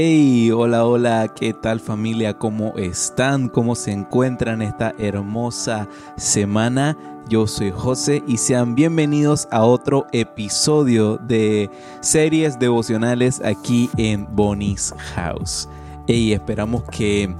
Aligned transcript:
Hey, 0.00 0.52
hola, 0.52 0.84
hola, 0.84 1.26
¿qué 1.34 1.52
tal 1.52 1.80
familia? 1.80 2.38
¿Cómo 2.38 2.72
están? 2.76 3.48
¿Cómo 3.48 3.74
se 3.74 3.90
encuentran 3.90 4.62
esta 4.62 4.94
hermosa 4.96 5.88
semana? 6.16 6.96
Yo 7.28 7.48
soy 7.48 7.72
José 7.72 8.22
y 8.24 8.36
sean 8.36 8.76
bienvenidos 8.76 9.48
a 9.50 9.64
otro 9.64 10.06
episodio 10.12 11.16
de 11.16 11.68
series 12.00 12.60
devocionales 12.60 13.42
aquí 13.44 13.90
en 13.96 14.28
Bonnie's 14.36 14.94
House. 15.16 15.68
Hey, 16.06 16.32
esperamos 16.32 16.84
que 16.84 17.34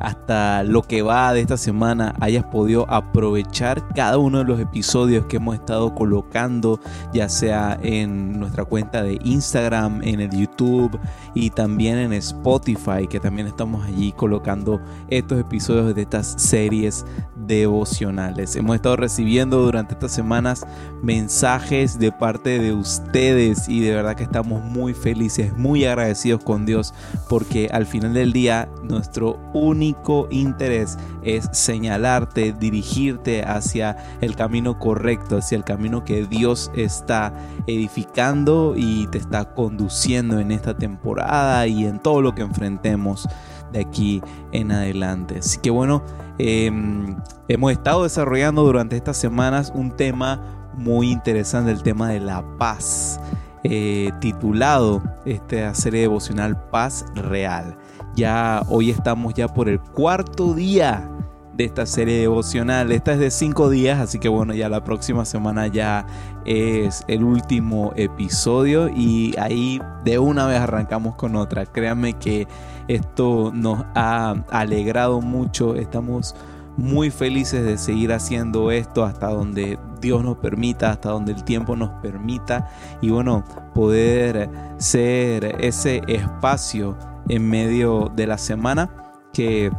hasta 0.00 0.62
lo 0.62 0.82
que 0.82 1.02
va 1.02 1.32
de 1.32 1.40
esta 1.40 1.56
semana 1.56 2.14
hayas 2.20 2.44
podido 2.44 2.86
aprovechar 2.90 3.86
cada 3.94 4.18
uno 4.18 4.38
de 4.38 4.44
los 4.44 4.60
episodios 4.60 5.26
que 5.26 5.36
hemos 5.36 5.54
estado 5.54 5.94
colocando, 5.94 6.80
ya 7.12 7.28
sea 7.28 7.78
en 7.82 8.38
nuestra 8.38 8.64
cuenta 8.64 9.02
de 9.02 9.18
Instagram, 9.24 10.02
en 10.02 10.20
el 10.20 10.30
YouTube 10.30 10.98
y 11.34 11.50
también 11.50 11.98
en 11.98 12.12
Spotify, 12.12 13.06
que 13.08 13.20
también 13.20 13.46
estamos 13.46 13.84
allí 13.86 14.12
colocando 14.12 14.80
estos 15.08 15.38
episodios 15.38 15.94
de 15.94 16.02
estas 16.02 16.34
series 16.36 17.04
devocionales. 17.48 18.54
Hemos 18.54 18.76
estado 18.76 18.96
recibiendo 18.96 19.60
durante 19.62 19.94
estas 19.94 20.12
semanas 20.12 20.64
mensajes 21.02 21.98
de 21.98 22.12
parte 22.12 22.60
de 22.60 22.72
ustedes 22.72 23.68
y 23.68 23.80
de 23.80 23.94
verdad 23.94 24.14
que 24.14 24.22
estamos 24.22 24.62
muy 24.62 24.94
felices, 24.94 25.56
muy 25.56 25.84
agradecidos 25.84 26.44
con 26.44 26.66
Dios 26.66 26.94
porque 27.28 27.68
al 27.72 27.86
final 27.86 28.14
del 28.14 28.32
día 28.32 28.68
nuestro 28.84 29.40
único 29.54 30.28
interés 30.30 30.96
es 31.22 31.48
señalarte, 31.52 32.52
dirigirte 32.52 33.42
hacia 33.42 33.96
el 34.20 34.36
camino 34.36 34.78
correcto, 34.78 35.38
hacia 35.38 35.56
el 35.56 35.64
camino 35.64 36.04
que 36.04 36.26
Dios 36.26 36.70
está 36.76 37.32
edificando 37.66 38.74
y 38.76 39.06
te 39.08 39.18
está 39.18 39.54
conduciendo 39.54 40.38
en 40.38 40.52
esta 40.52 40.76
temporada 40.76 41.66
y 41.66 41.86
en 41.86 41.98
todo 41.98 42.20
lo 42.20 42.34
que 42.34 42.42
enfrentemos 42.42 43.26
de 43.72 43.80
aquí 43.80 44.22
en 44.52 44.72
adelante. 44.72 45.38
Así 45.38 45.58
que 45.58 45.70
bueno, 45.70 46.02
em, 46.38 47.16
hemos 47.48 47.72
estado 47.72 48.04
desarrollando 48.04 48.62
durante 48.62 48.96
estas 48.96 49.16
semanas 49.16 49.72
un 49.74 49.96
tema 49.96 50.40
muy 50.74 51.10
interesante, 51.10 51.70
el 51.70 51.82
tema 51.82 52.08
de 52.10 52.20
la 52.20 52.44
paz. 52.58 53.20
Eh, 53.64 54.12
titulado 54.20 55.02
esta 55.24 55.74
serie 55.74 56.02
devocional 56.02 56.56
Paz 56.70 57.04
Real. 57.16 57.76
Ya 58.14 58.62
hoy 58.68 58.90
estamos 58.90 59.34
ya 59.34 59.48
por 59.48 59.68
el 59.68 59.80
cuarto 59.80 60.54
día 60.54 61.10
de 61.58 61.64
esta 61.64 61.86
serie 61.86 62.20
devocional. 62.20 62.92
Esta 62.92 63.14
es 63.14 63.18
de 63.18 63.32
cinco 63.32 63.68
días, 63.68 63.98
así 63.98 64.20
que 64.20 64.28
bueno, 64.28 64.54
ya 64.54 64.68
la 64.68 64.84
próxima 64.84 65.24
semana 65.24 65.66
ya 65.66 66.06
es 66.44 67.02
el 67.08 67.24
último 67.24 67.92
episodio 67.96 68.88
y 68.88 69.34
ahí 69.38 69.80
de 70.04 70.20
una 70.20 70.46
vez 70.46 70.60
arrancamos 70.60 71.16
con 71.16 71.34
otra. 71.34 71.66
Créanme 71.66 72.12
que 72.14 72.46
esto 72.86 73.50
nos 73.52 73.84
ha 73.96 74.36
alegrado 74.50 75.20
mucho. 75.20 75.74
Estamos 75.74 76.36
muy 76.76 77.10
felices 77.10 77.64
de 77.64 77.76
seguir 77.76 78.12
haciendo 78.12 78.70
esto 78.70 79.04
hasta 79.04 79.26
donde 79.26 79.80
Dios 80.00 80.22
nos 80.22 80.36
permita, 80.36 80.92
hasta 80.92 81.10
donde 81.10 81.32
el 81.32 81.42
tiempo 81.42 81.74
nos 81.74 81.90
permita 82.00 82.70
y 83.02 83.10
bueno, 83.10 83.44
poder 83.74 84.48
ser 84.76 85.56
ese 85.60 86.02
espacio 86.06 86.96
en 87.28 87.50
medio 87.50 88.12
de 88.14 88.28
la 88.28 88.38
semana 88.38 88.88
que 89.32 89.72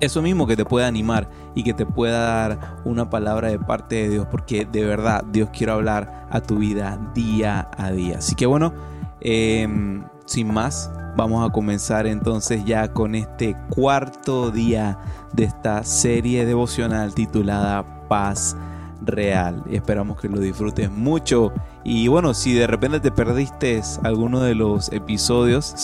eso 0.00 0.22
mismo 0.22 0.46
que 0.46 0.56
te 0.56 0.64
pueda 0.64 0.86
animar 0.86 1.28
y 1.54 1.62
que 1.62 1.74
te 1.74 1.86
pueda 1.86 2.20
dar 2.20 2.80
una 2.84 3.10
palabra 3.10 3.48
de 3.48 3.58
parte 3.58 3.96
de 3.96 4.08
Dios, 4.08 4.26
porque 4.30 4.64
de 4.64 4.84
verdad 4.84 5.22
Dios 5.30 5.50
quiere 5.50 5.72
hablar 5.72 6.26
a 6.30 6.40
tu 6.40 6.58
vida 6.58 6.98
día 7.14 7.68
a 7.76 7.90
día. 7.90 8.18
Así 8.18 8.34
que 8.34 8.46
bueno, 8.46 8.72
em, 9.20 10.04
sin 10.26 10.52
más, 10.52 10.90
vamos 11.16 11.48
a 11.48 11.52
comenzar 11.52 12.06
entonces 12.06 12.64
ya 12.64 12.92
con 12.92 13.14
este 13.14 13.56
cuarto 13.70 14.50
día 14.50 14.98
de 15.32 15.44
esta 15.44 15.84
serie 15.84 16.46
devocional 16.46 17.14
titulada 17.14 18.06
Paz 18.08 18.56
real. 19.02 19.62
Esperamos 19.70 20.20
que 20.20 20.28
lo 20.28 20.38
disfrutes 20.38 20.90
mucho. 20.90 21.52
Y 21.84 22.08
bueno, 22.08 22.34
si 22.34 22.52
de 22.52 22.66
repente 22.66 23.00
te 23.00 23.10
perdiste 23.10 23.80
alguno 24.02 24.40
de 24.40 24.54
los 24.54 24.92
episodios, 24.92 25.74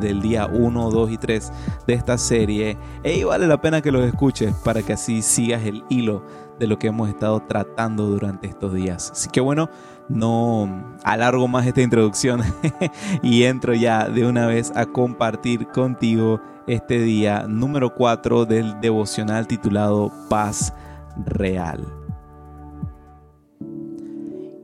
del 0.00 0.22
día 0.22 0.46
1, 0.46 0.90
2 0.90 1.10
y 1.10 1.18
3 1.18 1.52
de 1.86 1.94
esta 1.94 2.18
serie, 2.18 2.78
hey, 3.02 3.24
vale 3.24 3.46
la 3.46 3.60
pena 3.60 3.82
que 3.82 3.92
los 3.92 4.04
escuches 4.04 4.54
para 4.64 4.82
que 4.82 4.94
así 4.94 5.22
sigas 5.22 5.62
el 5.64 5.84
hilo 5.88 6.24
de 6.58 6.66
lo 6.66 6.78
que 6.78 6.88
hemos 6.88 7.08
estado 7.08 7.40
tratando 7.40 8.06
durante 8.06 8.46
estos 8.46 8.72
días. 8.72 9.10
Así 9.12 9.28
que 9.30 9.40
bueno, 9.40 9.68
no 10.08 10.96
alargo 11.04 11.48
más 11.48 11.66
esta 11.66 11.82
introducción 11.82 12.42
y 13.22 13.44
entro 13.44 13.74
ya 13.74 14.08
de 14.08 14.26
una 14.26 14.46
vez 14.46 14.72
a 14.76 14.86
compartir 14.86 15.66
contigo 15.68 16.40
este 16.66 17.00
día 17.00 17.46
número 17.48 17.94
4 17.94 18.44
del 18.46 18.80
devocional 18.80 19.46
titulado 19.46 20.12
Paz 20.28 20.72
Real. 21.16 22.01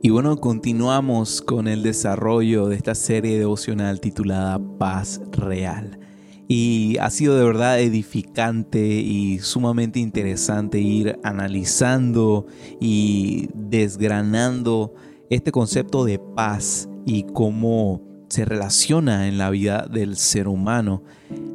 Y 0.01 0.11
bueno, 0.11 0.37
continuamos 0.37 1.41
con 1.41 1.67
el 1.67 1.83
desarrollo 1.83 2.67
de 2.67 2.77
esta 2.77 2.95
serie 2.95 3.37
devocional 3.37 3.99
titulada 3.99 4.57
Paz 4.77 5.19
Real. 5.33 5.99
Y 6.47 6.95
ha 6.99 7.09
sido 7.09 7.37
de 7.37 7.43
verdad 7.43 7.81
edificante 7.81 8.79
y 8.79 9.39
sumamente 9.39 9.99
interesante 9.99 10.79
ir 10.79 11.19
analizando 11.21 12.47
y 12.79 13.49
desgranando 13.53 14.93
este 15.29 15.51
concepto 15.51 16.05
de 16.05 16.17
paz 16.17 16.87
y 17.05 17.23
cómo 17.23 18.01
se 18.29 18.45
relaciona 18.45 19.27
en 19.27 19.37
la 19.37 19.49
vida 19.49 19.85
del 19.91 20.15
ser 20.15 20.47
humano. 20.47 21.03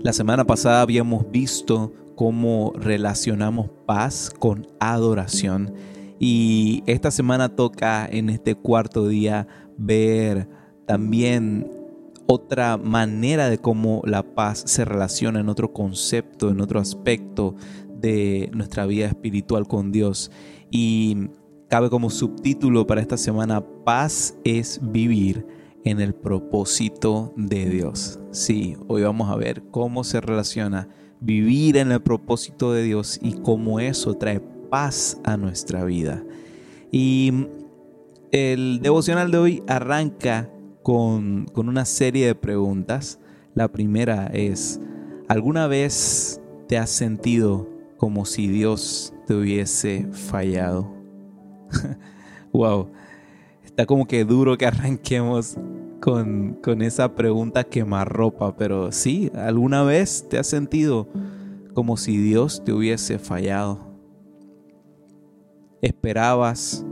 La 0.02 0.12
semana 0.12 0.44
pasada 0.44 0.82
habíamos 0.82 1.30
visto 1.30 1.94
cómo 2.14 2.74
relacionamos 2.76 3.70
paz 3.86 4.30
con 4.38 4.66
adoración 4.80 5.72
y 6.26 6.82
esta 6.86 7.10
semana 7.10 7.50
toca 7.50 8.08
en 8.10 8.30
este 8.30 8.54
cuarto 8.54 9.08
día 9.08 9.46
ver 9.76 10.48
también 10.86 11.70
otra 12.26 12.78
manera 12.78 13.50
de 13.50 13.58
cómo 13.58 14.00
la 14.06 14.22
paz 14.22 14.62
se 14.64 14.86
relaciona 14.86 15.40
en 15.40 15.50
otro 15.50 15.74
concepto, 15.74 16.48
en 16.48 16.62
otro 16.62 16.80
aspecto 16.80 17.56
de 18.00 18.48
nuestra 18.54 18.86
vida 18.86 19.04
espiritual 19.04 19.68
con 19.68 19.92
Dios. 19.92 20.30
Y 20.70 21.28
cabe 21.68 21.90
como 21.90 22.08
subtítulo 22.08 22.86
para 22.86 23.02
esta 23.02 23.18
semana, 23.18 23.62
paz 23.84 24.34
es 24.44 24.80
vivir 24.82 25.46
en 25.84 26.00
el 26.00 26.14
propósito 26.14 27.34
de 27.36 27.68
Dios. 27.68 28.18
Sí, 28.30 28.78
hoy 28.88 29.02
vamos 29.02 29.28
a 29.28 29.36
ver 29.36 29.62
cómo 29.70 30.04
se 30.04 30.22
relaciona 30.22 30.88
vivir 31.20 31.76
en 31.76 31.92
el 31.92 32.00
propósito 32.00 32.72
de 32.72 32.82
Dios 32.82 33.20
y 33.20 33.34
cómo 33.42 33.78
eso 33.78 34.14
trae 34.14 34.40
paz 34.74 35.20
a 35.22 35.36
nuestra 35.36 35.84
vida. 35.84 36.24
Y 36.90 37.46
el 38.32 38.80
devocional 38.82 39.30
de 39.30 39.38
hoy 39.38 39.62
arranca 39.68 40.50
con, 40.82 41.46
con 41.52 41.68
una 41.68 41.84
serie 41.84 42.26
de 42.26 42.34
preguntas. 42.34 43.20
La 43.54 43.70
primera 43.70 44.26
es, 44.34 44.80
¿alguna 45.28 45.68
vez 45.68 46.40
te 46.66 46.76
has 46.76 46.90
sentido 46.90 47.70
como 47.98 48.24
si 48.24 48.48
Dios 48.48 49.14
te 49.28 49.36
hubiese 49.36 50.08
fallado? 50.10 50.92
wow, 52.52 52.90
está 53.64 53.86
como 53.86 54.08
que 54.08 54.24
duro 54.24 54.58
que 54.58 54.66
arranquemos 54.66 55.56
con, 56.00 56.54
con 56.54 56.82
esa 56.82 57.14
pregunta 57.14 57.62
quemarropa, 57.62 58.56
pero 58.56 58.90
sí, 58.90 59.30
¿alguna 59.36 59.84
vez 59.84 60.26
te 60.28 60.36
has 60.36 60.48
sentido 60.48 61.08
como 61.74 61.96
si 61.96 62.16
Dios 62.16 62.60
te 62.64 62.72
hubiese 62.72 63.20
fallado? 63.20 63.83
Esperabas 65.84 66.84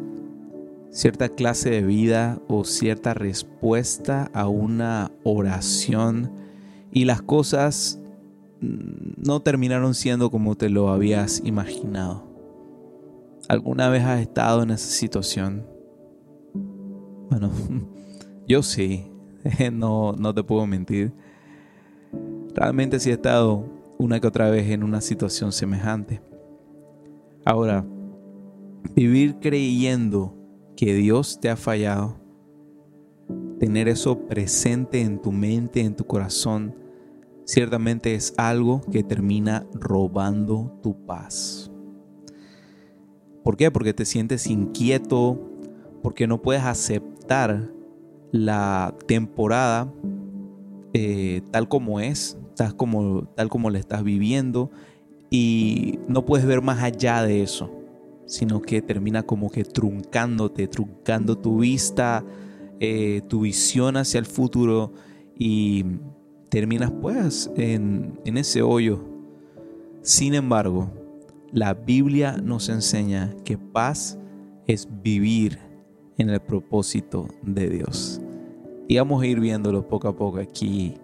cierta 0.90 1.30
clase 1.30 1.70
de 1.70 1.82
vida 1.82 2.38
o 2.48 2.64
cierta 2.64 3.14
respuesta 3.14 4.30
a 4.34 4.48
una 4.48 5.10
oración 5.24 6.30
y 6.92 7.06
las 7.06 7.22
cosas 7.22 7.98
no 8.60 9.40
terminaron 9.40 9.94
siendo 9.94 10.30
como 10.30 10.54
te 10.54 10.68
lo 10.68 10.90
habías 10.90 11.40
imaginado. 11.44 12.30
¿Alguna 13.48 13.88
vez 13.88 14.04
has 14.04 14.20
estado 14.20 14.62
en 14.62 14.70
esa 14.70 14.88
situación? 14.88 15.66
Bueno, 17.30 17.50
yo 18.46 18.62
sí, 18.62 19.10
no, 19.72 20.12
no 20.12 20.34
te 20.34 20.44
puedo 20.44 20.66
mentir. 20.66 21.12
Realmente 22.54 23.00
sí 23.00 23.08
he 23.08 23.14
estado 23.14 23.64
una 23.98 24.20
que 24.20 24.26
otra 24.26 24.50
vez 24.50 24.68
en 24.68 24.84
una 24.84 25.00
situación 25.00 25.52
semejante. 25.52 26.20
Ahora, 27.44 27.84
Vivir 28.94 29.36
creyendo 29.40 30.36
que 30.76 30.94
Dios 30.94 31.40
te 31.40 31.48
ha 31.48 31.56
fallado, 31.56 32.16
tener 33.58 33.88
eso 33.88 34.26
presente 34.26 35.00
en 35.00 35.20
tu 35.20 35.32
mente, 35.32 35.80
en 35.80 35.94
tu 35.94 36.04
corazón, 36.04 36.74
ciertamente 37.44 38.14
es 38.14 38.34
algo 38.36 38.80
que 38.90 39.02
termina 39.02 39.66
robando 39.72 40.78
tu 40.82 41.06
paz. 41.06 41.70
¿Por 43.42 43.56
qué? 43.56 43.70
Porque 43.70 43.94
te 43.94 44.04
sientes 44.04 44.46
inquieto, 44.46 45.38
porque 46.02 46.26
no 46.26 46.42
puedes 46.42 46.62
aceptar 46.62 47.72
la 48.32 48.94
temporada 49.06 49.92
eh, 50.94 51.42
tal 51.50 51.68
como 51.68 52.00
es, 52.00 52.38
tal 52.54 52.76
como, 52.76 53.24
tal 53.34 53.48
como 53.48 53.70
le 53.70 53.78
estás 53.78 54.04
viviendo 54.04 54.70
y 55.30 55.98
no 56.06 56.26
puedes 56.26 56.46
ver 56.46 56.60
más 56.60 56.82
allá 56.82 57.22
de 57.22 57.42
eso, 57.42 57.70
sino 58.26 58.62
que 58.62 58.82
termina 58.82 59.22
como 59.22 59.50
que 59.50 59.64
truncándote, 59.64 60.68
truncando 60.68 61.36
tu 61.36 61.58
vista, 61.58 62.24
eh, 62.80 63.22
tu 63.28 63.42
visión 63.42 63.96
hacia 63.96 64.18
el 64.18 64.26
futuro 64.26 64.92
y 65.38 65.84
terminas 66.48 66.90
pues 66.90 67.50
en, 67.56 68.18
en 68.24 68.36
ese 68.36 68.62
hoyo. 68.62 69.04
Sin 70.02 70.34
embargo, 70.34 70.90
la 71.52 71.74
Biblia 71.74 72.36
nos 72.42 72.68
enseña 72.68 73.34
que 73.44 73.58
paz 73.58 74.18
es 74.66 74.88
vivir 75.02 75.58
en 76.18 76.30
el 76.30 76.40
propósito 76.40 77.28
de 77.42 77.68
Dios. 77.68 78.20
Y 78.88 78.98
vamos 78.98 79.22
a 79.22 79.26
ir 79.26 79.40
viéndolo 79.40 79.86
poco 79.86 80.08
a 80.08 80.16
poco 80.16 80.38
aquí 80.38 80.94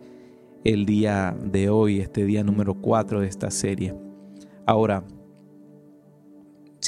el 0.65 0.85
día 0.85 1.37
de 1.43 1.71
hoy, 1.71 2.01
este 2.01 2.25
día 2.25 2.43
número 2.43 2.75
4 2.75 3.21
de 3.21 3.29
esta 3.29 3.51
serie. 3.51 3.95
Ahora, 4.67 5.05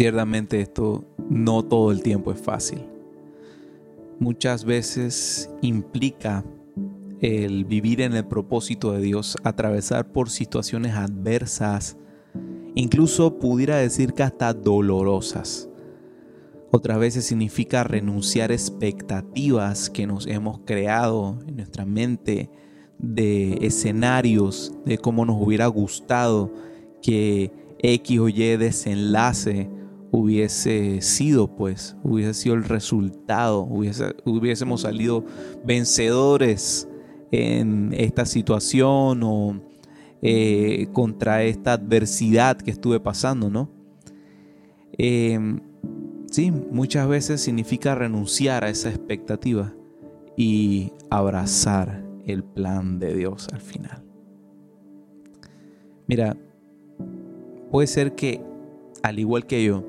ciertamente 0.01 0.63
esto 0.63 1.05
no 1.29 1.63
todo 1.63 1.93
el 1.93 2.03
tiempo 2.03 2.33
es 2.33 2.41
fácil. 2.41 2.81
Muchas 4.19 4.65
veces 4.65 5.51
implica 5.61 6.43
el 7.21 7.67
vivir 7.67 8.01
en 8.01 8.15
el 8.15 8.25
propósito 8.25 8.93
de 8.93 9.03
Dios, 9.03 9.37
atravesar 9.45 10.11
por 10.11 10.31
situaciones 10.31 10.95
adversas, 10.95 11.99
incluso 12.75 13.39
pudiera 13.39 13.77
decir 13.77 14.15
que 14.15 14.23
hasta 14.23 14.55
dolorosas. 14.55 15.69
Otras 16.71 16.99
veces 16.99 17.27
significa 17.27 17.85
renunciar 17.85 18.53
expectativas 18.53 19.91
que 19.91 20.07
nos 20.07 20.27
hemos 20.27 20.61
creado 20.61 21.41
en 21.47 21.57
nuestra 21.57 21.85
mente 21.85 22.49
de 22.99 23.59
escenarios, 23.61 24.73
de 24.87 24.97
cómo 24.97 25.27
nos 25.27 25.37
hubiera 25.39 25.67
gustado 25.67 26.51
que 27.03 27.53
X 27.83 28.19
o 28.19 28.31
Y 28.31 28.57
desenlace 28.57 29.69
hubiese 30.11 31.01
sido, 31.03 31.55
pues, 31.57 31.97
hubiese 32.03 32.35
sido 32.35 32.55
el 32.55 32.65
resultado, 32.65 33.63
hubiese, 33.63 34.15
hubiésemos 34.25 34.83
salido 34.83 35.25
vencedores 35.65 36.89
en 37.31 37.95
esta 37.97 38.27
situación 38.27 39.23
o 39.23 39.61
eh, 40.23 40.89
contra 40.93 41.45
esta 41.45 41.75
adversidad 41.75 42.57
que 42.57 42.71
estuve 42.71 43.01
pasando, 43.01 43.51
¿no? 43.51 43.71
Em, 44.99 45.61
Sí, 46.31 46.53
muchas 46.53 47.09
veces 47.09 47.41
significa 47.41 47.97
renunciar 47.97 48.63
a 48.63 48.71
esa 48.71 48.89
expectativa 48.89 49.75
y 50.37 50.93
abrazar 51.11 52.05
el 52.25 52.45
plan 52.45 53.01
de 53.01 53.17
Dios 53.17 53.49
al 53.53 53.61
final. 53.61 54.05
Mira, 56.07 56.37
puede 57.73 57.89
ser 57.89 58.15
que 58.15 58.41
al 59.03 59.19
igual 59.19 59.45
que 59.47 59.65
yo, 59.65 59.85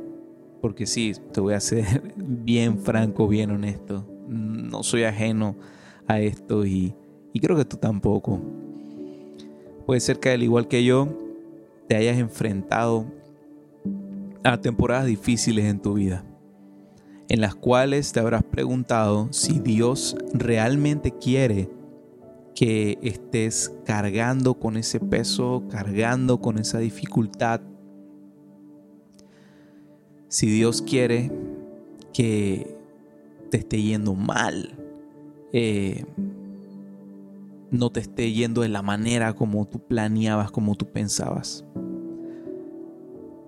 porque 0.62 0.86
sí, 0.86 1.14
te 1.34 1.42
voy 1.42 1.54
a 1.54 1.60
ser 1.60 2.14
bien 2.16 2.78
franco, 2.80 3.28
bien 3.28 3.52
honesto, 3.52 4.08
no 4.28 4.84
soy 4.84 5.04
ajeno 5.04 5.56
a 6.08 6.20
esto 6.20 6.66
y, 6.66 6.96
y 7.34 7.40
creo 7.40 7.58
que 7.58 7.66
tú 7.66 7.78
tampoco. 7.78 8.40
Puede 9.86 10.00
ser 10.00 10.20
que 10.20 10.30
al 10.30 10.44
igual 10.44 10.68
que 10.68 10.84
yo 10.84 11.08
te 11.88 11.96
hayas 11.96 12.18
enfrentado 12.18 13.06
a 14.44 14.60
temporadas 14.62 15.06
difíciles 15.06 15.66
en 15.66 15.82
tu 15.82 15.96
vida 15.96 16.24
en 17.32 17.40
las 17.40 17.56
cuales 17.56 18.12
te 18.12 18.20
habrás 18.20 18.44
preguntado 18.44 19.30
si 19.32 19.62
Dios 19.62 20.18
realmente 20.34 21.14
quiere 21.14 21.70
que 22.54 22.98
estés 23.02 23.74
cargando 23.86 24.56
con 24.56 24.76
ese 24.76 25.00
peso, 25.00 25.64
cargando 25.70 26.42
con 26.42 26.58
esa 26.58 26.80
dificultad. 26.80 27.62
Si 30.32 30.48
Dios 30.48 30.82
quiere 30.82 31.30
que 32.14 32.78
te 33.50 33.58
esté 33.58 33.82
yendo 33.82 34.16
mal, 34.16 34.78
eh, 35.52 36.06
no 37.70 37.90
te 37.90 38.00
esté 38.00 38.32
yendo 38.32 38.62
de 38.62 38.70
la 38.70 38.82
manera 38.82 39.34
como 39.34 39.68
tú 39.68 39.86
planeabas, 39.86 40.50
como 40.50 40.76
tú 40.76 40.86
pensabas. 40.86 41.66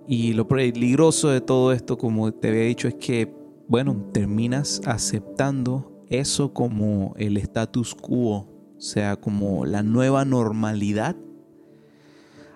Y 0.06 0.34
lo 0.34 0.46
peligroso 0.46 1.30
de 1.30 1.40
todo 1.40 1.72
esto, 1.72 1.96
como 1.96 2.30
te 2.34 2.48
había 2.48 2.64
dicho, 2.64 2.86
es 2.86 2.96
que 2.96 3.32
bueno, 3.66 3.96
terminas 4.12 4.82
aceptando 4.84 6.04
eso 6.08 6.52
como 6.52 7.14
el 7.16 7.38
status 7.38 7.94
quo, 7.94 8.46
o 8.76 8.80
sea, 8.80 9.16
como 9.16 9.64
la 9.64 9.82
nueva 9.82 10.26
normalidad 10.26 11.16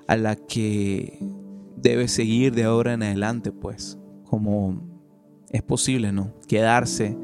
a 0.06 0.16
la 0.18 0.36
que 0.36 1.18
debes 1.76 2.12
seguir 2.12 2.54
de 2.54 2.64
ahora 2.64 2.92
en 2.92 3.02
adelante, 3.04 3.52
pues, 3.52 3.98
como 4.28 4.80
es 5.50 5.62
posible, 5.62 6.12
¿no? 6.12 6.34
Quedarse 6.46 7.16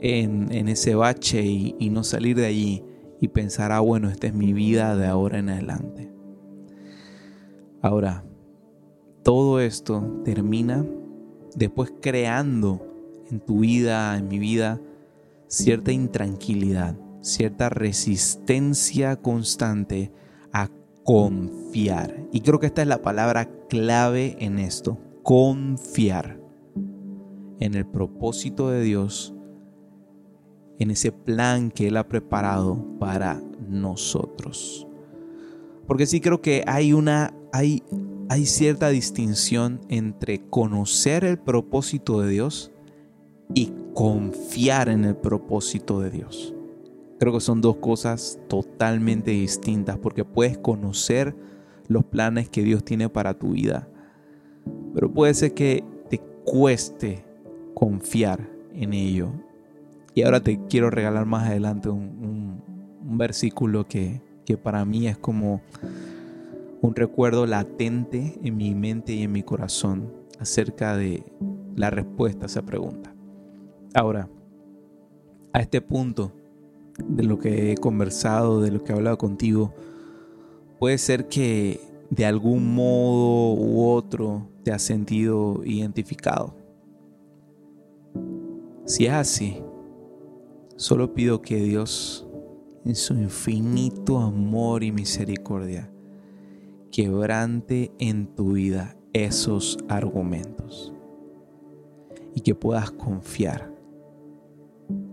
en, 0.00 0.68
ese 0.68 0.94
bache 0.94 1.44
y, 1.44 1.74
y 1.78 1.90
no 1.90 2.04
salir 2.04 2.36
de 2.36 2.46
allí 2.46 2.84
y 3.20 3.28
pensar, 3.28 3.72
ah, 3.72 3.80
bueno, 3.80 4.10
esta 4.10 4.26
es 4.26 4.34
mi 4.34 4.52
vida 4.52 4.96
de 4.96 5.06
ahora 5.06 5.38
en 5.38 5.48
adelante. 5.48 6.12
Ahora, 7.80 8.24
todo 9.22 9.60
esto 9.60 10.20
termina 10.24 10.84
después 11.54 11.92
creando 12.00 12.86
en 13.30 13.40
tu 13.40 13.60
vida, 13.60 14.16
en 14.16 14.28
mi 14.28 14.38
vida, 14.38 14.80
cierta 15.48 15.92
intranquilidad, 15.92 16.96
cierta 17.20 17.68
resistencia 17.68 19.16
constante 19.16 20.12
a 20.52 20.68
confiar. 21.04 22.26
Y 22.32 22.40
creo 22.40 22.60
que 22.60 22.66
esta 22.66 22.82
es 22.82 22.88
la 22.88 23.02
palabra 23.02 23.50
clave 23.68 24.36
en 24.40 24.58
esto, 24.58 24.98
confiar 25.24 26.38
en 27.58 27.74
el 27.74 27.86
propósito 27.86 28.68
de 28.68 28.82
Dios, 28.82 29.34
en 30.78 30.90
ese 30.90 31.12
plan 31.12 31.70
que 31.70 31.88
Él 31.88 31.96
ha 31.96 32.06
preparado 32.06 32.84
para 33.00 33.42
nosotros. 33.66 34.86
Porque 35.86 36.06
sí 36.06 36.20
creo 36.20 36.42
que 36.42 36.62
hay 36.66 36.92
una, 36.92 37.34
hay, 37.52 37.82
hay 38.28 38.44
cierta 38.44 38.90
distinción 38.90 39.80
entre 39.88 40.46
conocer 40.48 41.24
el 41.24 41.38
propósito 41.38 42.20
de 42.20 42.28
Dios 42.28 42.70
y 43.54 43.72
confiar 43.94 44.90
en 44.90 45.06
el 45.06 45.16
propósito 45.16 46.00
de 46.00 46.10
Dios. 46.10 46.54
Creo 47.18 47.32
que 47.32 47.40
son 47.40 47.62
dos 47.62 47.76
cosas 47.76 48.38
totalmente 48.48 49.30
distintas 49.30 49.96
porque 49.96 50.24
puedes 50.24 50.58
conocer 50.58 51.34
los 51.88 52.04
planes 52.04 52.50
que 52.50 52.62
Dios 52.62 52.84
tiene 52.84 53.08
para 53.08 53.38
tu 53.38 53.52
vida, 53.52 53.88
pero 54.94 55.10
puede 55.12 55.34
ser 55.34 55.52
que 55.52 55.84
te 56.08 56.20
cueste 56.44 57.24
confiar 57.74 58.48
en 58.72 58.94
ello. 58.94 59.28
Y 60.14 60.22
ahora 60.22 60.40
te 60.40 60.60
quiero 60.68 60.88
regalar 60.88 61.26
más 61.26 61.48
adelante 61.48 61.90
un, 61.90 62.62
versículo 63.06 63.86
que, 63.86 64.22
que 64.46 64.56
para 64.56 64.84
mí 64.84 65.06
es 65.06 65.18
como 65.18 65.60
un 66.80 66.94
recuerdo 66.94 67.46
latente 67.46 68.38
en 68.42 68.56
mi 68.56 68.74
mente 68.74 69.12
y 69.12 69.24
en 69.24 69.32
mi 69.32 69.42
corazón 69.42 70.10
acerca 70.40 70.96
de 70.96 71.22
la 71.76 71.90
respuesta 71.90 72.44
a 72.44 72.46
esa 72.46 72.62
pregunta. 72.62 73.14
Ahora, 73.92 74.28
a 75.52 75.60
este 75.60 75.80
punto 75.80 76.32
de 76.98 77.24
lo 77.24 77.38
que 77.38 77.72
he 77.72 77.76
conversado, 77.76 78.60
de 78.60 78.70
lo 78.70 78.82
que 78.82 78.92
he 78.92 78.96
hablado 78.96 79.18
contigo, 79.18 79.74
puede 80.78 80.98
ser 80.98 81.28
que 81.28 81.80
de 82.10 82.24
algún 82.24 82.74
modo 82.74 83.54
u 83.54 83.86
otro 83.90 84.48
te 84.64 84.72
has 84.72 84.82
sentido 84.82 85.60
identificado. 85.64 86.56
Si 88.86 89.06
es 89.06 89.12
así, 89.12 89.62
solo 90.76 91.14
pido 91.14 91.40
que 91.42 91.56
Dios, 91.56 92.26
en 92.84 92.94
su 92.94 93.14
infinito 93.14 94.18
amor 94.18 94.82
y 94.82 94.92
misericordia, 94.92 95.90
quebrante 96.90 97.92
en 97.98 98.26
tu 98.34 98.52
vida 98.52 98.96
esos 99.12 99.78
argumentos 99.88 100.92
y 102.34 102.40
que 102.40 102.54
puedas 102.54 102.90
confiar 102.90 103.74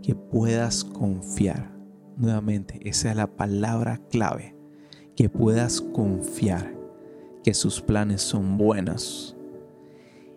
que 0.01 0.15
puedas 0.15 0.83
confiar. 0.83 1.71
Nuevamente, 2.17 2.79
esa 2.87 3.11
es 3.11 3.15
la 3.15 3.27
palabra 3.27 3.99
clave. 4.09 4.55
Que 5.15 5.29
puedas 5.29 5.81
confiar 5.81 6.75
que 7.43 7.53
sus 7.53 7.81
planes 7.81 8.21
son 8.21 8.57
buenos. 8.57 9.35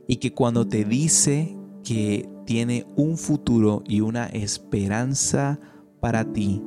Y 0.07 0.17
que 0.17 0.33
cuando 0.33 0.67
te 0.67 0.85
dice 0.85 1.57
que 1.83 2.29
tiene 2.47 2.87
un 2.97 3.17
futuro 3.17 3.83
y 3.87 4.01
una 4.01 4.27
esperanza 4.27 5.59
para 6.01 6.25
ti, 6.33 6.63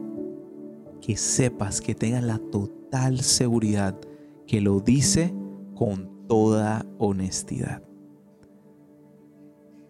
que 1.02 1.16
sepas, 1.16 1.82
que 1.82 1.96
tengas 1.96 2.24
la 2.24 2.40
total 2.40 3.20
seguridad 3.22 3.96
que 4.46 4.62
lo 4.62 4.80
dice 4.80 5.34
con 5.76 6.28
toda 6.28 6.86
honestidad. 6.98 7.84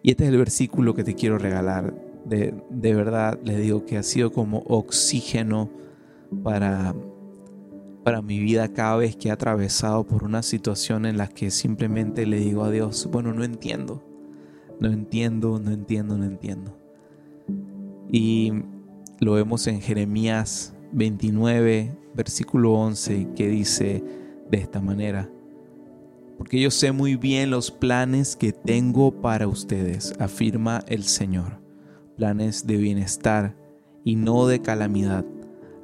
Y 0.02 0.10
este 0.10 0.24
es 0.24 0.30
el 0.30 0.38
versículo 0.38 0.94
que 0.94 1.04
te 1.04 1.14
quiero 1.14 1.38
regalar 1.38 2.08
de, 2.28 2.94
verdad 2.94 3.38
les 3.44 3.60
digo 3.60 3.84
que 3.84 3.96
ha 3.96 4.02
sido 4.02 4.32
como 4.32 4.58
oxígeno 4.66 5.70
para, 6.42 6.94
para 8.08 8.22
mi 8.22 8.38
vida 8.38 8.72
cada 8.72 8.96
vez 8.96 9.16
que 9.16 9.28
he 9.28 9.30
atravesado 9.30 10.06
por 10.06 10.24
una 10.24 10.42
situación 10.42 11.04
en 11.04 11.18
la 11.18 11.28
que 11.28 11.50
simplemente 11.50 12.24
le 12.24 12.40
digo 12.40 12.64
a 12.64 12.70
Dios, 12.70 13.06
bueno, 13.12 13.34
no 13.34 13.44
entiendo, 13.44 14.02
no 14.80 14.90
entiendo, 14.90 15.60
no 15.62 15.72
entiendo, 15.72 16.16
no 16.16 16.24
entiendo. 16.24 16.74
Y 18.10 18.50
lo 19.20 19.34
vemos 19.34 19.66
en 19.66 19.82
Jeremías 19.82 20.74
29, 20.92 21.98
versículo 22.14 22.72
11, 22.72 23.28
que 23.36 23.46
dice 23.46 24.02
de 24.50 24.56
esta 24.56 24.80
manera, 24.80 25.30
porque 26.38 26.62
yo 26.62 26.70
sé 26.70 26.92
muy 26.92 27.16
bien 27.16 27.50
los 27.50 27.70
planes 27.70 28.36
que 28.36 28.54
tengo 28.54 29.20
para 29.20 29.48
ustedes, 29.48 30.14
afirma 30.18 30.82
el 30.88 31.04
Señor, 31.04 31.60
planes 32.16 32.66
de 32.66 32.78
bienestar 32.78 33.54
y 34.02 34.16
no 34.16 34.46
de 34.46 34.62
calamidad, 34.62 35.26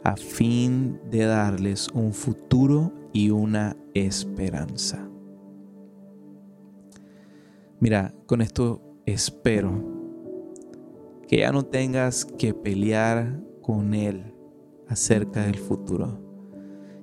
a 0.04 0.16
fin 0.16 1.00
de 1.10 1.24
darles 1.24 1.88
un 1.94 2.12
futuro 2.12 2.92
y 3.14 3.30
una 3.30 3.74
esperanza. 3.94 5.08
Mira, 7.80 8.14
con 8.26 8.42
esto 8.42 8.82
espero 9.06 9.82
que 11.26 11.38
ya 11.38 11.52
no 11.52 11.64
tengas 11.64 12.26
que 12.26 12.52
pelear 12.52 13.40
con 13.62 13.94
Él 13.94 14.34
acerca 14.88 15.46
del 15.46 15.56
futuro. 15.56 16.20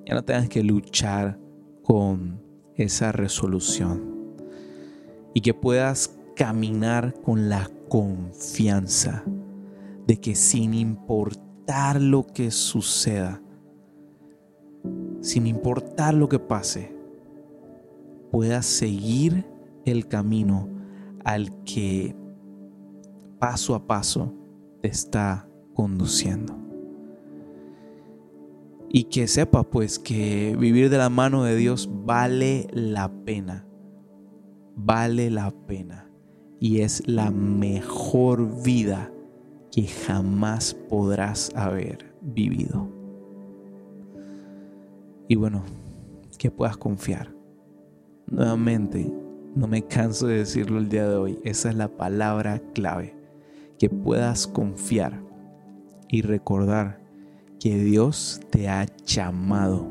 Ya 0.06 0.14
no 0.14 0.24
tengas 0.24 0.48
que 0.48 0.64
luchar 0.64 1.40
con 1.84 2.40
esa 2.76 3.12
resolución 3.12 4.38
y 5.34 5.42
que 5.42 5.56
puedas 5.56 6.16
caminar 6.36 7.16
con 7.22 7.50
la 7.50 7.68
confianza 7.90 9.24
de 10.06 10.18
que 10.20 10.36
sin 10.36 10.74
importar 10.76 11.51
lo 12.00 12.28
que 12.28 12.52
suceda, 12.52 13.42
sin 15.22 15.48
importar 15.48 16.14
lo 16.14 16.28
que 16.28 16.40
pase, 16.40 16.94
puedas 18.32 18.66
seguir 18.66 19.46
el 19.86 20.08
camino 20.08 20.70
al 21.24 21.64
que 21.64 22.16
paso 23.40 23.76
a 23.76 23.88
paso 23.88 24.34
te 24.82 24.90
está 24.90 25.48
conduciendo. 25.74 26.58
Y 28.94 29.06
que 29.06 29.28
sepa 29.28 29.64
pues 29.64 30.00
que 30.00 30.58
vivir 30.60 30.90
de 30.90 30.98
la 30.98 31.10
mano 31.10 31.44
de 31.44 31.56
Dios 31.56 31.90
vale 32.06 32.68
la 32.74 33.10
pena. 33.24 33.66
Vale 34.76 35.30
la 35.30 35.52
pena. 35.52 36.10
Y 36.60 36.82
es 36.82 37.08
la 37.08 37.32
mejor 37.32 38.62
vida 38.64 39.12
que 39.72 39.88
jamás 39.88 40.74
podrás 40.90 41.52
haber 41.56 42.14
vivido. 42.22 42.88
Y 45.28 45.36
bueno, 45.36 45.64
que 46.38 46.52
puedas 46.52 46.76
confiar. 46.76 47.34
Nuevamente, 48.28 49.12
no 49.56 49.68
me 49.68 49.86
canso 49.86 50.28
de 50.28 50.40
decirlo 50.40 50.80
el 50.80 50.90
día 50.90 51.08
de 51.08 51.16
hoy, 51.16 51.40
esa 51.44 51.70
es 51.70 51.76
la 51.76 51.88
palabra 51.88 52.60
clave. 52.74 53.16
Que 53.80 53.90
puedas 53.90 54.46
confiar 54.48 55.24
y 56.10 56.22
recordar 56.22 57.02
que 57.60 57.78
Dios 57.78 58.42
te 58.50 58.68
ha 58.68 58.86
llamado, 59.06 59.88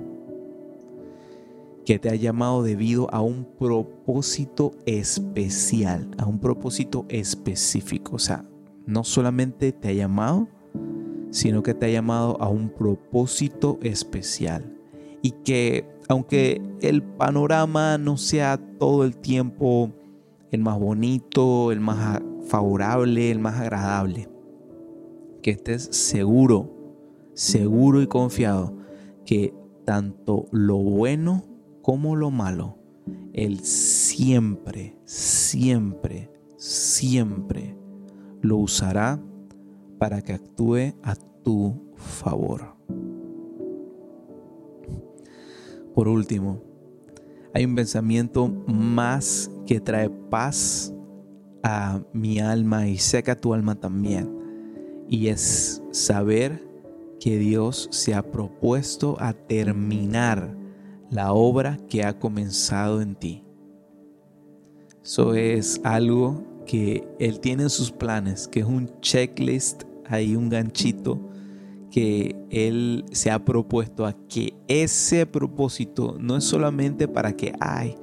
que 1.86 1.98
te 1.98 2.10
ha 2.10 2.14
llamado 2.14 2.62
debido 2.62 3.12
a 3.12 3.20
un 3.22 3.44
propósito 3.44 4.72
especial, 4.86 6.10
a 6.18 6.26
un 6.26 6.38
propósito 6.38 7.06
específico. 7.08 8.16
O 8.16 8.18
sea, 8.18 8.44
no 8.90 9.04
solamente 9.04 9.72
te 9.72 9.88
ha 9.88 9.92
llamado, 9.92 10.48
sino 11.30 11.62
que 11.62 11.74
te 11.74 11.86
ha 11.86 11.90
llamado 11.90 12.36
a 12.40 12.48
un 12.48 12.70
propósito 12.70 13.78
especial. 13.82 14.76
Y 15.22 15.32
que 15.44 15.86
aunque 16.08 16.60
el 16.80 17.02
panorama 17.02 17.98
no 17.98 18.16
sea 18.16 18.58
todo 18.78 19.04
el 19.04 19.16
tiempo 19.16 19.92
el 20.50 20.62
más 20.62 20.78
bonito, 20.78 21.70
el 21.70 21.80
más 21.80 22.20
favorable, 22.46 23.30
el 23.30 23.38
más 23.38 23.60
agradable, 23.60 24.28
que 25.42 25.52
estés 25.52 25.84
seguro 25.92 26.80
seguro 27.40 28.02
y 28.02 28.06
confiado 28.06 28.76
que 29.24 29.54
tanto 29.86 30.46
lo 30.50 30.76
bueno 30.76 31.44
como 31.80 32.14
lo 32.14 32.30
malo, 32.30 32.76
Él 33.32 33.60
siempre, 33.60 34.98
siempre, 35.04 36.30
siempre 36.58 37.79
lo 38.40 38.56
usará 38.56 39.20
para 39.98 40.22
que 40.22 40.32
actúe 40.32 40.94
a 41.02 41.14
tu 41.42 41.92
favor. 41.94 42.74
Por 45.94 46.08
último, 46.08 46.62
hay 47.52 47.64
un 47.64 47.74
pensamiento 47.74 48.48
más 48.66 49.50
que 49.66 49.80
trae 49.80 50.08
paz 50.08 50.94
a 51.62 52.00
mi 52.12 52.38
alma 52.38 52.88
y 52.88 52.98
seca 52.98 53.36
tu 53.36 53.52
alma 53.52 53.74
también. 53.74 54.38
Y 55.08 55.28
es 55.28 55.82
saber 55.90 56.62
que 57.18 57.38
Dios 57.38 57.88
se 57.90 58.14
ha 58.14 58.22
propuesto 58.22 59.16
a 59.18 59.32
terminar 59.32 60.56
la 61.10 61.32
obra 61.32 61.76
que 61.88 62.04
ha 62.04 62.18
comenzado 62.18 63.02
en 63.02 63.16
ti. 63.16 63.44
Eso 65.02 65.34
es 65.34 65.80
algo 65.82 66.44
que 66.70 67.02
Él 67.18 67.40
tiene 67.40 67.64
en 67.64 67.70
sus 67.70 67.90
planes, 67.90 68.46
que 68.46 68.60
es 68.60 68.66
un 68.66 68.92
checklist, 69.00 69.82
hay 70.06 70.36
un 70.36 70.48
ganchito 70.48 71.18
que 71.90 72.36
Él 72.48 73.04
se 73.10 73.32
ha 73.32 73.44
propuesto 73.44 74.06
a 74.06 74.12
que 74.28 74.54
ese 74.68 75.26
propósito 75.26 76.16
no 76.20 76.36
es 76.36 76.44
solamente 76.44 77.08
para 77.08 77.32
que, 77.34 77.54
ay, 77.58 77.96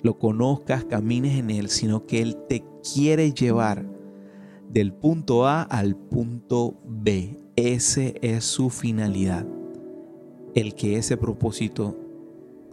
lo 0.00 0.18
conozcas, 0.18 0.86
camines 0.86 1.38
en 1.38 1.50
Él, 1.50 1.68
sino 1.68 2.06
que 2.06 2.22
Él 2.22 2.38
te 2.48 2.64
quiere 2.94 3.34
llevar 3.34 3.84
del 4.70 4.94
punto 4.94 5.46
A 5.46 5.60
al 5.60 5.94
punto 5.94 6.80
B 6.86 7.38
ese 7.56 8.14
es 8.22 8.44
su 8.44 8.70
finalidad. 8.70 9.46
El 10.54 10.74
que 10.74 10.96
ese 10.96 11.18
propósito 11.18 11.94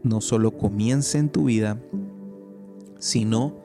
no 0.01 0.21
solo 0.21 0.57
comience 0.57 1.17
en 1.17 1.27
tu 1.27 1.43
vida, 1.43 1.77
sino 2.99 3.57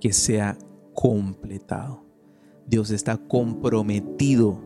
que 0.00 0.14
sea 0.14 0.56
completado. 0.96 2.02
Dios 2.66 2.90
está 2.90 3.16
comprometido 3.16 4.58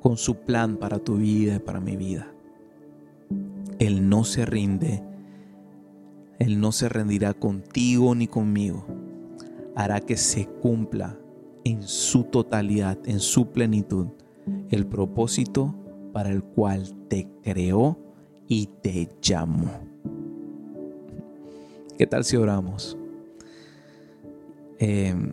con 0.00 0.16
su 0.16 0.36
plan 0.36 0.76
para 0.76 0.98
tu 0.98 1.16
vida 1.16 1.56
y 1.56 1.58
para 1.58 1.80
mi 1.80 1.96
vida. 1.96 2.28
Él 3.80 4.08
no 4.08 4.22
se 4.22 4.46
rinde. 4.46 5.02
Él 6.38 6.60
no 6.60 6.70
se 6.70 6.88
rendirá 6.88 7.34
contigo 7.34 8.14
ni 8.14 8.28
conmigo. 8.28 8.84
Hará 9.74 10.00
que 10.00 10.16
se 10.16 10.46
cumpla 10.46 11.18
en 11.64 11.82
su 11.82 12.24
totalidad, 12.24 12.98
en 13.06 13.18
su 13.20 13.50
plenitud, 13.52 14.08
el 14.70 14.86
propósito 14.86 15.74
para 16.12 16.30
el 16.30 16.42
cual 16.42 16.92
te 17.08 17.28
creó 17.42 17.98
y 18.48 18.66
te 18.66 19.08
llamó. 19.22 19.70
¿Qué 21.96 22.06
tal 22.06 22.24
si 22.24 22.36
oramos? 22.36 22.98
Em, 24.84 25.30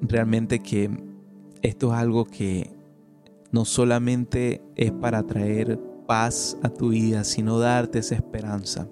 realmente 0.00 0.60
que 0.60 0.88
esto 1.60 1.92
es 1.92 1.98
algo 1.98 2.24
que 2.24 2.70
no 3.52 3.66
solamente 3.66 4.62
es 4.74 4.90
para 4.90 5.22
traer 5.22 5.78
paz 6.06 6.56
a 6.62 6.70
tu 6.70 6.88
vida, 6.88 7.24
sino 7.24 7.58
darte 7.58 7.98
esa 7.98 8.14
esperanza. 8.14 8.88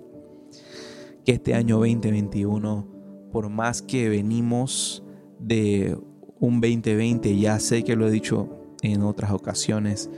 Que 1.24 1.32
este 1.32 1.54
año 1.54 1.78
2021, 1.78 2.86
por 3.32 3.48
más 3.48 3.80
que 3.80 4.10
venimos 4.10 5.02
de 5.40 5.96
un 6.38 6.60
2020, 6.60 7.38
ya 7.38 7.58
sé 7.58 7.82
que 7.82 7.96
lo 7.96 8.08
he 8.08 8.10
dicho 8.10 8.50
en 8.82 9.00
otras 9.00 9.30
ocasiones 9.30 10.10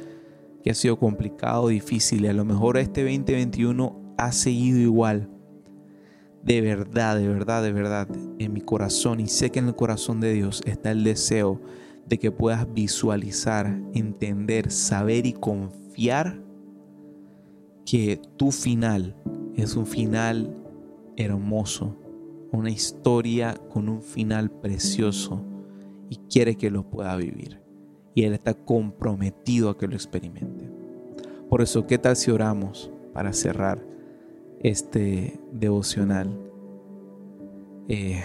que 0.65 0.73
ha 0.73 0.75
sido 0.75 0.99
complicado, 0.99 1.69
difícil 1.69 2.25
y 2.25 2.27
a 2.27 2.33
lo 2.33 2.45
mejor 2.45 2.77
este 2.77 3.05
2021 3.05 4.17
ha 4.19 4.33
seguido 4.33 4.81
igual. 4.81 5.31
De 6.43 6.61
verdad, 6.61 7.19
de 7.19 7.29
verdad, 7.29 7.63
de 7.63 7.73
verdad, 7.73 8.09
en 8.39 8.53
mi 8.53 8.61
corazón 8.61 9.21
y 9.21 9.27
sé 9.27 9.51
que 9.51 9.59
en 9.59 9.69
el 9.69 9.75
corazón 9.75 10.21
de 10.21 10.33
Dios 10.33 10.63
está 10.67 10.91
el 10.91 11.05
deseo 11.05 11.61
de 12.07 12.19
que 12.19 12.31
puedas 12.31 12.73
visualizar, 12.73 13.67
entender, 13.93 14.71
saber 14.71 15.27
y 15.27 15.33
confiar 15.35 16.41
que 17.85 18.21
tu 18.37 18.51
final 18.51 19.17
es 19.57 19.77
un 19.77 19.87
final 19.87 20.55
hermoso, 21.17 21.97
una 22.53 22.71
historia 22.71 23.55
con 23.71 23.89
un 23.89 24.01
final 24.01 24.51
precioso 24.51 25.45
y 26.09 26.17
quiere 26.31 26.57
que 26.57 26.71
lo 26.71 26.89
pueda 26.89 27.17
vivir 27.17 27.69
y 28.19 28.25
Él 28.25 28.33
está 28.33 28.53
comprometido 28.53 29.71
a 29.71 29.79
que 29.79 29.87
lo 29.87 29.95
experimente. 29.95 30.69
Por 31.49 31.63
eso, 31.63 31.87
¿qué 31.87 31.99
tal 31.99 32.17
si 32.17 32.33
oramos 32.33 32.91
para 33.15 33.33
cerrar 33.33 33.81
este 34.63 35.41
devocional? 35.53 36.39
Eh, 37.89 38.23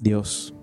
Dios, 0.00 0.54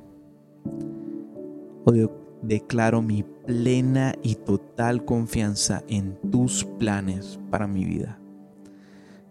oh 1.85 1.93
declaro 2.41 3.01
mi 3.01 3.23
plena 3.23 4.13
y 4.21 4.35
total 4.35 5.03
confianza 5.03 5.83
en 5.87 6.17
tus 6.31 6.63
planes 6.63 7.39
para 7.49 7.67
mi 7.67 7.85
vida. 7.85 8.19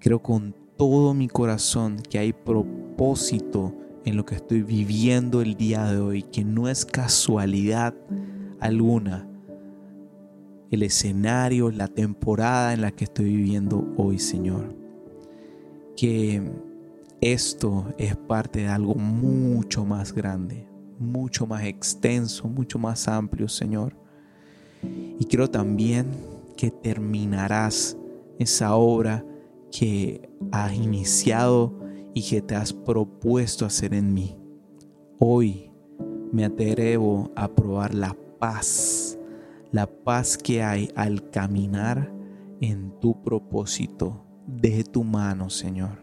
Creo 0.00 0.20
con 0.20 0.54
todo 0.76 1.14
mi 1.14 1.28
corazón 1.28 1.98
que 2.10 2.18
hay 2.18 2.32
propósito 2.32 3.72
en 4.04 4.16
lo 4.16 4.24
que 4.24 4.34
estoy 4.34 4.62
viviendo 4.62 5.40
el 5.40 5.54
día 5.54 5.84
de 5.84 5.98
hoy, 5.98 6.22
que 6.22 6.44
no 6.44 6.68
es 6.68 6.84
casualidad 6.84 7.94
alguna 8.60 9.28
el 10.74 10.82
escenario, 10.82 11.70
la 11.70 11.88
temporada 11.88 12.74
en 12.74 12.82
la 12.82 12.90
que 12.90 13.04
estoy 13.04 13.26
viviendo 13.26 13.86
hoy, 13.96 14.18
Señor. 14.18 14.76
Que 15.96 16.42
esto 17.20 17.94
es 17.98 18.16
parte 18.16 18.60
de 18.60 18.68
algo 18.68 18.94
mucho 18.94 19.84
más 19.84 20.12
grande, 20.12 20.66
mucho 20.98 21.46
más 21.46 21.64
extenso, 21.64 22.48
mucho 22.48 22.78
más 22.78 23.08
amplio, 23.08 23.48
Señor. 23.48 23.96
Y 25.18 25.24
creo 25.24 25.48
también 25.48 26.06
que 26.56 26.70
terminarás 26.70 27.96
esa 28.38 28.74
obra 28.74 29.24
que 29.70 30.28
has 30.52 30.74
iniciado 30.74 31.72
y 32.14 32.22
que 32.22 32.42
te 32.42 32.54
has 32.54 32.72
propuesto 32.72 33.64
hacer 33.64 33.94
en 33.94 34.12
mí. 34.12 34.36
Hoy 35.18 35.70
me 36.32 36.44
atrevo 36.44 37.30
a 37.34 37.48
probar 37.48 37.94
la 37.94 38.16
paz, 38.38 39.18
la 39.74 39.88
paz 39.88 40.38
que 40.38 40.62
hay 40.62 40.88
al 40.94 41.30
caminar 41.30 42.08
en 42.60 42.92
tu 43.00 43.20
propósito 43.24 44.24
de 44.46 44.84
tu 44.84 45.02
mano, 45.02 45.50
Señor. 45.50 45.98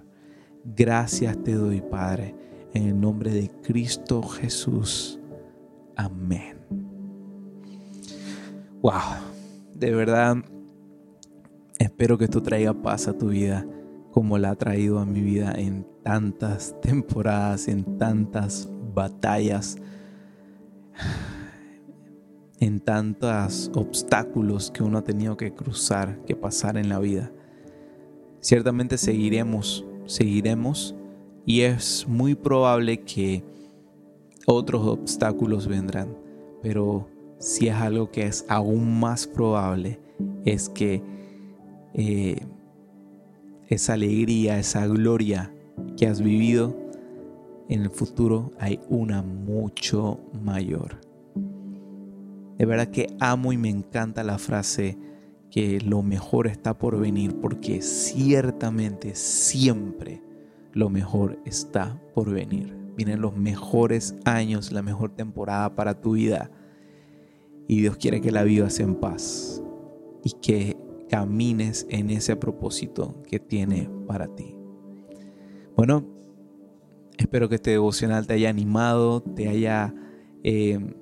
Gracias 0.66 1.42
te 1.42 1.54
doy, 1.54 1.80
Padre, 1.80 2.36
en 2.74 2.90
el 2.90 3.00
nombre 3.00 3.32
de 3.32 3.50
Cristo 3.62 4.24
Jesús. 4.24 5.22
Amén. 5.96 6.58
Wow, 8.82 8.92
de 9.74 9.96
verdad, 9.96 10.36
espero 11.80 12.18
que 12.18 12.26
esto 12.26 12.44
traiga 12.44 12.74
paz 12.74 13.08
a 13.08 13.18
tu 13.18 13.30
vida 13.30 13.66
como 14.12 14.38
la 14.38 14.50
ha 14.50 14.56
traído 14.56 15.00
a 15.00 15.06
mi 15.06 15.22
vida 15.22 15.54
en 15.56 15.88
tantas 16.04 16.76
temporadas, 16.82 17.70
en 17.70 17.98
tantas 17.98 18.68
batallas, 18.94 19.78
en 22.62 22.80
tantos 22.80 23.70
obstáculos 23.76 24.72
que 24.72 24.84
uno 24.84 25.00
ha 25.00 25.04
tenido 25.04 25.36
que 25.36 25.54
cruzar, 25.54 26.24
que 26.26 26.38
pasar 26.38 26.78
en 26.78 26.88
la 26.88 27.00
vida. 27.00 27.30
Ciertamente 28.40 28.98
seguiremos 28.98 29.86
seguiremos 30.12 30.96
y 31.46 31.62
es 31.62 32.06
muy 32.08 32.36
probable 32.36 33.02
que 33.02 33.44
otros 34.46 34.86
obstáculos 34.86 35.68
vendrán, 35.68 36.16
pero 36.62 37.08
si 37.40 37.68
es 37.68 37.76
algo 37.76 38.12
que 38.12 38.28
es 38.28 38.46
aún 38.48 39.00
más 39.00 39.26
probable, 39.26 40.00
es 40.46 40.70
que 40.70 41.02
eh, 41.94 42.46
esa 43.70 43.94
alegría, 43.94 44.60
esa 44.60 44.86
gloria 44.88 45.54
que 45.98 46.08
has 46.08 46.22
vivido 46.22 46.76
en 47.70 47.84
el 47.84 47.90
futuro 47.90 48.52
hay 48.60 48.80
una 48.90 49.24
mucho 49.24 50.20
mayor. 50.44 51.11
De 52.62 52.68
verdad 52.68 52.90
que 52.90 53.08
amo 53.20 53.52
y 53.54 53.58
me 53.58 53.70
encanta 53.70 54.24
la 54.24 54.38
frase 54.38 54.96
que 55.50 55.82
lo 55.82 56.04
mejor 56.04 56.46
está 56.46 56.78
por 56.78 57.00
venir, 57.00 57.40
porque 57.42 57.82
ciertamente 57.82 59.16
siempre 59.16 60.22
lo 60.72 60.92
mejor 60.92 61.40
está 61.44 62.00
por 62.14 62.30
venir. 62.30 62.78
Vienen 62.96 63.20
los 63.20 63.36
mejores 63.36 64.14
años, 64.26 64.72
la 64.72 64.84
mejor 64.84 65.10
temporada 65.10 65.74
para 65.74 66.02
tu 66.02 66.12
vida. 66.12 66.52
Y 67.68 67.82
Dios 67.82 67.98
quiere 67.98 68.22
que 68.22 68.30
la 68.30 68.44
vivas 68.44 68.80
en 68.80 68.94
paz 68.94 69.64
y 70.24 70.30
que 70.34 70.78
camines 71.10 71.88
en 71.90 72.12
ese 72.12 72.36
propósito 72.36 73.24
que 73.24 73.40
tiene 73.40 73.90
para 74.06 74.28
ti. 74.36 74.56
Bueno, 75.76 76.06
espero 77.18 77.50
que 77.50 77.56
este 77.56 77.72
devocional 77.72 78.28
te 78.28 78.36
haya 78.36 78.52
animado, 78.52 79.24
te 79.24 79.48
haya 79.48 79.96
eh, 80.44 81.01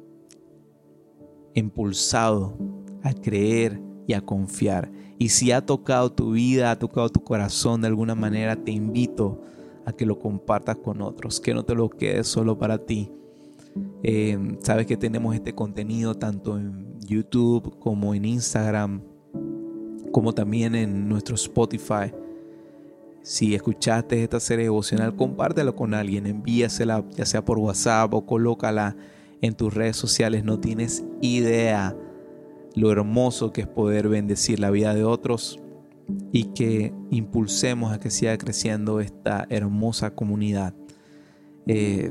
impulsado 1.53 2.57
a 3.03 3.13
creer 3.13 3.81
y 4.07 4.13
a 4.13 4.21
confiar. 4.21 4.91
Y 5.17 5.29
si 5.29 5.51
ha 5.51 5.65
tocado 5.65 6.11
tu 6.11 6.31
vida, 6.31 6.71
ha 6.71 6.79
tocado 6.79 7.09
tu 7.09 7.23
corazón 7.23 7.81
de 7.81 7.87
alguna 7.87 8.15
manera, 8.15 8.55
te 8.55 8.71
invito 8.71 9.41
a 9.85 9.91
que 9.91 10.05
lo 10.05 10.17
compartas 10.17 10.77
con 10.77 11.01
otros, 11.01 11.39
que 11.39 11.53
no 11.53 11.63
te 11.63 11.75
lo 11.75 11.89
quedes 11.89 12.27
solo 12.27 12.57
para 12.57 12.77
ti. 12.77 13.11
Eh, 14.03 14.57
sabes 14.61 14.85
que 14.85 14.97
tenemos 14.97 15.35
este 15.35 15.53
contenido 15.53 16.15
tanto 16.15 16.57
en 16.57 16.99
YouTube 17.01 17.77
como 17.79 18.13
en 18.13 18.25
Instagram, 18.25 19.01
como 20.11 20.33
también 20.33 20.75
en 20.75 21.09
nuestro 21.09 21.35
Spotify. 21.35 22.13
Si 23.21 23.53
escuchaste 23.53 24.23
esta 24.23 24.39
serie 24.39 24.65
devocional, 24.65 25.15
compártelo 25.15 25.75
con 25.75 25.93
alguien, 25.93 26.25
envíasela 26.25 27.03
ya 27.15 27.25
sea 27.25 27.43
por 27.43 27.59
WhatsApp 27.59 28.13
o 28.13 28.25
colócala 28.25 28.95
en 29.41 29.53
tus 29.55 29.73
redes 29.73 29.97
sociales. 29.97 30.43
No 30.43 30.59
tienes 30.59 31.03
idea 31.21 31.95
lo 32.75 32.91
hermoso 32.91 33.51
que 33.51 33.61
es 33.61 33.67
poder 33.67 34.09
bendecir 34.09 34.59
la 34.59 34.71
vida 34.71 34.93
de 34.93 35.03
otros 35.03 35.59
y 36.31 36.45
que 36.53 36.93
impulsemos 37.11 37.91
a 37.91 37.99
que 37.99 38.09
siga 38.09 38.37
creciendo 38.37 38.99
esta 38.99 39.45
hermosa 39.49 40.15
comunidad. 40.15 40.73
Eh, 41.67 42.09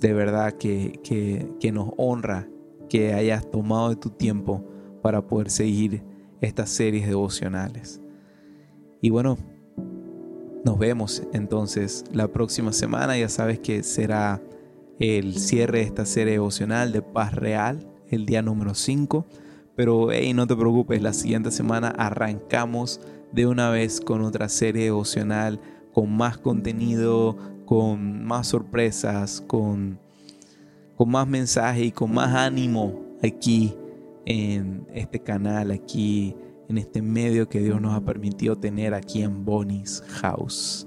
de 0.00 0.12
verdad 0.12 0.52
que, 0.54 1.00
que 1.60 1.72
nos 1.72 1.90
honra 1.96 2.48
que 2.88 3.12
hayas 3.12 3.50
tomado 3.50 3.90
de 3.90 3.96
tu 3.96 4.10
tiempo 4.10 4.64
para 5.02 5.26
poder 5.26 5.50
seguir 5.50 6.02
estas 6.40 6.70
series 6.70 7.06
devocionales. 7.06 8.00
Y 9.00 9.10
bueno, 9.10 9.36
nos 10.64 10.78
vemos 10.78 11.22
entonces 11.32 12.04
la 12.12 12.28
próxima 12.28 12.72
semana. 12.72 13.18
Ya 13.18 13.28
sabes 13.28 13.58
que 13.58 13.82
será 13.82 14.42
el 14.98 15.38
cierre 15.38 15.78
de 15.78 15.84
esta 15.84 16.06
serie 16.06 16.34
devocional 16.34 16.92
de 16.92 17.02
Paz 17.02 17.34
Real, 17.34 17.88
el 18.08 18.26
día 18.26 18.42
número 18.42 18.74
5. 18.74 19.26
Pero 19.76 20.12
hey, 20.12 20.32
no 20.34 20.46
te 20.46 20.54
preocupes, 20.54 21.02
la 21.02 21.12
siguiente 21.12 21.50
semana 21.50 21.88
arrancamos 21.88 23.00
de 23.32 23.46
una 23.46 23.70
vez 23.70 24.00
con 24.00 24.22
otra 24.22 24.48
serie 24.48 24.84
devocional, 24.84 25.60
con 25.92 26.16
más 26.16 26.38
contenido, 26.38 27.36
con 27.64 28.24
más 28.24 28.48
sorpresas, 28.48 29.40
con, 29.40 29.98
con 30.96 31.10
más 31.10 31.26
mensaje 31.26 31.84
y 31.86 31.90
con 31.90 32.14
más 32.14 32.34
ánimo 32.34 33.02
aquí 33.22 33.74
en 34.26 34.86
este 34.94 35.20
canal, 35.20 35.72
aquí 35.72 36.36
en 36.68 36.78
este 36.78 37.02
medio 37.02 37.48
que 37.48 37.60
Dios 37.60 37.80
nos 37.80 37.94
ha 37.94 38.04
permitido 38.04 38.56
tener 38.56 38.94
aquí 38.94 39.22
en 39.22 39.44
Bonnie's 39.44 40.02
House. 40.20 40.86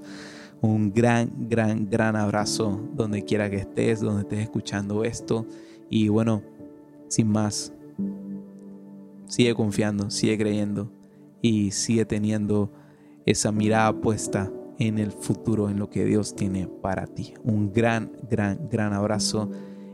Un 0.60 0.92
gran, 0.92 1.48
gran, 1.48 1.88
gran 1.88 2.16
abrazo 2.16 2.80
donde 2.94 3.24
quiera 3.24 3.48
que 3.48 3.56
estés, 3.56 4.00
donde 4.00 4.22
estés 4.22 4.40
escuchando 4.40 5.04
esto. 5.04 5.46
Y 5.88 6.08
bueno, 6.08 6.42
sin 7.08 7.28
más, 7.28 7.72
sigue 9.26 9.54
confiando, 9.54 10.10
sigue 10.10 10.36
creyendo 10.36 10.90
y 11.40 11.70
sigue 11.70 12.04
teniendo 12.04 12.72
esa 13.24 13.52
mirada 13.52 13.92
puesta 14.00 14.50
en 14.78 14.98
el 14.98 15.12
futuro, 15.12 15.68
en 15.68 15.78
lo 15.78 15.90
que 15.90 16.04
Dios 16.04 16.34
tiene 16.34 16.66
para 16.66 17.06
ti. 17.06 17.34
Un 17.44 17.72
gran, 17.72 18.12
gran, 18.30 18.68
gran 18.70 18.92
abrazo 18.92 19.50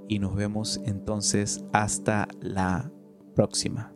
y 0.08 0.18
nos 0.18 0.34
vemos 0.34 0.80
entonces 0.84 1.64
hasta 1.72 2.28
la 2.40 2.90
próxima. 3.34 3.92